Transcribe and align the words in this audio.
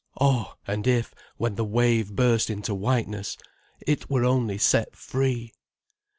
Oh, 0.19 0.55
and 0.65 0.87
if, 0.87 1.13
when 1.37 1.53
the 1.53 1.63
wave 1.63 2.15
burst 2.15 2.49
into 2.49 2.73
whiteness, 2.73 3.37
it 3.85 4.09
were 4.09 4.25
only 4.25 4.57
set 4.57 4.95
free! 4.95 5.53